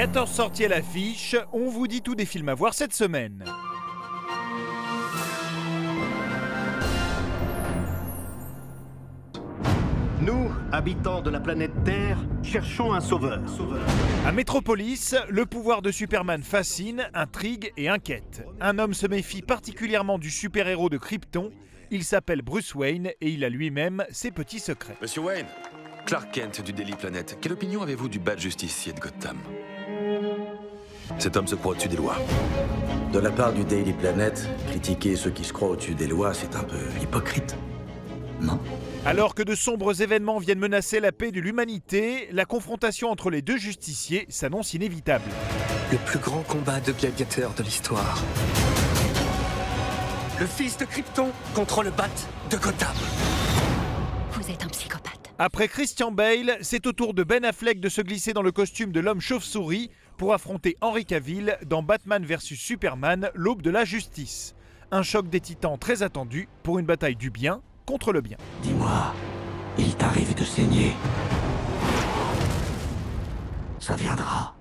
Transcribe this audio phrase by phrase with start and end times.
[0.00, 3.44] 14 sorties à l'affiche, on vous dit tout des films à voir cette semaine.
[10.22, 13.42] Nous, habitants de la planète Terre, cherchons un sauveur.
[14.24, 18.46] À Métropolis, le pouvoir de Superman fascine, intrigue et inquiète.
[18.62, 21.50] Un homme se méfie particulièrement du super-héros de Krypton.
[21.90, 24.96] Il s'appelle Bruce Wayne et il a lui-même ses petits secrets.
[25.02, 25.46] Monsieur Wayne,
[26.06, 29.36] Clark Kent du Daily Planet, quelle opinion avez-vous du bad justicier de Gotham?
[31.18, 32.16] Cet homme se croit au-dessus des lois.
[33.12, 36.54] De la part du Daily Planet, critiquer ceux qui se croient au-dessus des lois, c'est
[36.56, 37.56] un peu hypocrite.
[38.40, 38.58] Non?
[39.04, 43.42] Alors que de sombres événements viennent menacer la paix de l'humanité, la confrontation entre les
[43.42, 45.24] deux justiciers s'annonce inévitable.
[45.90, 48.22] Le plus grand combat de gladiateurs de l'histoire.
[50.38, 52.08] Le fils de Krypton contre le bat
[52.50, 52.94] de Gotham.
[54.32, 55.32] Vous êtes un psychopathe.
[55.38, 58.92] Après Christian Bale, c'est au tour de Ben Affleck de se glisser dans le costume
[58.92, 64.54] de l'homme chauve-souris pour affronter Henry Cavill dans Batman vs Superman, l'aube de la justice.
[64.90, 68.36] Un choc des titans très attendu pour une bataille du bien contre le bien.
[68.62, 69.14] Dis-moi,
[69.78, 70.92] il t'arrive de saigner.
[73.78, 74.54] Ça viendra.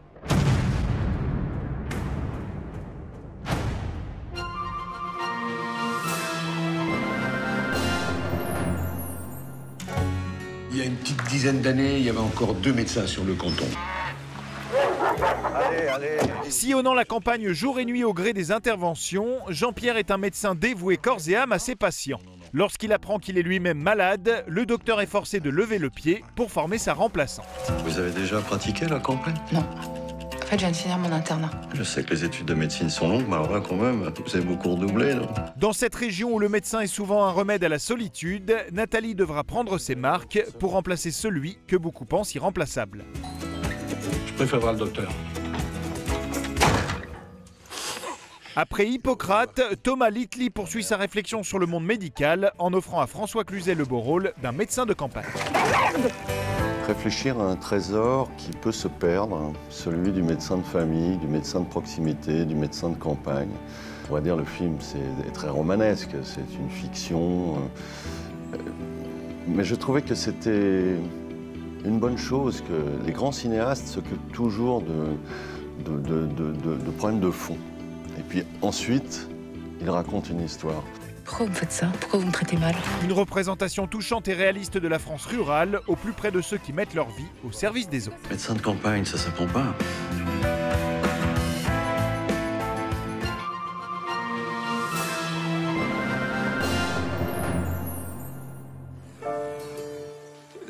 [10.71, 13.33] Il y a une petite dizaine d'années, il y avait encore deux médecins sur le
[13.33, 13.67] canton.
[16.49, 20.97] Sillonnant la campagne jour et nuit au gré des interventions, Jean-Pierre est un médecin dévoué
[20.97, 22.19] corps et âme à ses patients.
[22.53, 26.52] Lorsqu'il apprend qu'il est lui-même malade, le docteur est forcé de lever le pied pour
[26.52, 27.45] former sa remplaçante.
[27.85, 29.35] Vous avez déjà pratiqué la campagne?
[29.52, 29.59] Non.
[29.59, 31.52] En fait, je viens de finir mon internat.
[31.75, 34.35] Je sais que les études de médecine sont longues, mais alors là, quand même, vous
[34.35, 37.69] avez beaucoup redoublé, non Dans cette région où le médecin est souvent un remède à
[37.69, 43.03] la solitude, Nathalie devra prendre ses marques pour remplacer celui que beaucoup pensent irremplaçable.
[44.25, 45.11] Je préférerais le docteur.
[48.62, 53.46] Après Hippocrate, Thomas Littley poursuit sa réflexion sur le monde médical en offrant à François
[53.46, 55.24] Cluzet le beau rôle d'un médecin de campagne.
[56.86, 61.62] Réfléchir à un trésor qui peut se perdre, celui du médecin de famille, du médecin
[61.62, 63.47] de proximité, du médecin de campagne.
[64.03, 67.56] On pourrait dire le film, c'est très romanesque, c'est une fiction.
[68.56, 68.58] euh,
[69.47, 70.97] Mais je trouvais que c'était
[71.86, 75.16] une bonne chose que les grands cinéastes s'occupent toujours de
[76.97, 77.56] problèmes de fond.
[78.19, 79.28] Et puis ensuite,
[79.81, 80.84] ils racontent une histoire.
[81.24, 81.91] Pourquoi vous me faites ça?
[82.00, 82.75] Pourquoi vous me traitez mal?
[83.03, 86.74] Une représentation touchante et réaliste de la France rurale, au plus près de ceux qui
[86.74, 88.18] mettent leur vie au service des autres.
[88.29, 89.74] Médecin de campagne, ça s'apprend pas.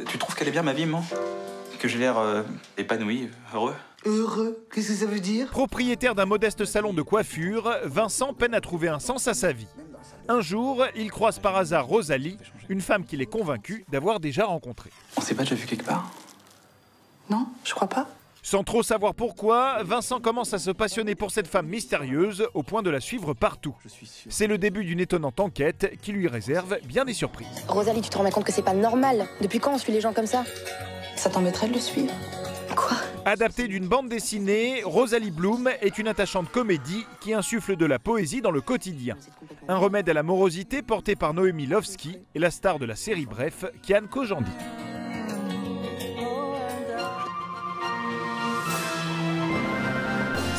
[0.08, 1.04] Tu trouves qu'elle est bien ma vie, maman?
[1.80, 2.44] Que j'ai l'air euh,
[2.78, 3.76] épanoui, heureux
[4.06, 5.48] Heureux Qu'est-ce que ça veut dire?
[5.48, 9.68] Propriétaire d'un modeste salon de coiffure, Vincent peine à trouver un sens à sa vie.
[10.28, 14.92] Un jour, il croise par hasard Rosalie, une femme qu'il est convaincu d'avoir déjà rencontrée.
[15.16, 16.12] On s'est pas déjà vu quelque part?
[17.30, 18.08] Non, je crois pas.
[18.44, 22.82] Sans trop savoir pourquoi, Vincent commence à se passionner pour cette femme mystérieuse au point
[22.82, 23.76] de la suivre partout.
[24.30, 27.48] C'est le début d'une étonnante enquête qui lui réserve bien des surprises.
[27.68, 29.28] Rosalie, tu te rends compte que c'est pas normal?
[29.40, 30.44] Depuis quand on suit les gens comme ça?
[31.20, 32.14] Ça t'embêterait de le suivre
[32.78, 32.96] Quoi?
[33.26, 38.40] Adaptée d'une bande dessinée, Rosalie Bloom est une attachante comédie qui insuffle de la poésie
[38.40, 39.18] dans le quotidien.
[39.68, 43.26] Un remède à la morosité porté par Noémie Lovski et la star de la série
[43.26, 44.50] Bref, Kian Kojandi.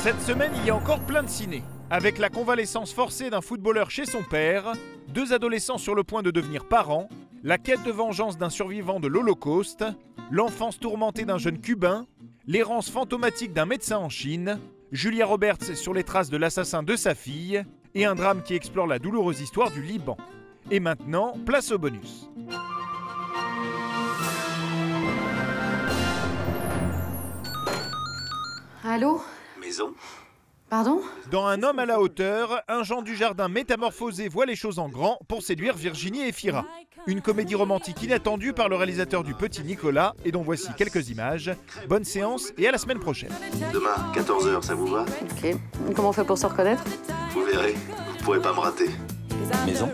[0.03, 1.63] Cette semaine, il y a encore plein de ciné.
[1.89, 4.73] Avec la convalescence forcée d'un footballeur chez son père,
[5.09, 7.09] deux adolescents sur le point de devenir parents,
[7.43, 9.85] la quête de vengeance d'un survivant de l'Holocauste,
[10.31, 12.07] l'enfance tourmentée d'un jeune Cubain,
[12.47, 14.59] l'errance fantomatique d'un médecin en Chine,
[14.93, 17.65] Julia Roberts sur les traces de l'assassin de sa fille,
[17.95, 20.17] et un drame qui explore la douloureuse histoire du Liban.
[20.71, 22.29] Et maintenant, place au bonus.
[28.85, 29.23] Allô?
[29.61, 29.95] Maison?
[30.71, 31.01] Pardon?
[31.33, 34.89] Dans Un homme à la hauteur, un Jean du Jardin métamorphosé voit les choses en
[34.89, 36.65] grand pour séduire Virginie et Fira.
[37.09, 41.51] Une comédie romantique inattendue par le réalisateur du Petit Nicolas et dont voici quelques images.
[41.89, 43.33] Bonne séance et à la semaine prochaine.
[43.73, 45.05] Demain, 14h, ça vous va?
[45.23, 45.57] Ok.
[45.97, 46.85] Comment on fait pour se reconnaître?
[47.33, 47.75] Vous verrez,
[48.19, 48.91] vous pourrez pas me rater.
[49.67, 49.91] Maison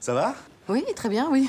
[0.00, 0.34] Ça va?
[0.68, 1.48] Oui, très bien, oui.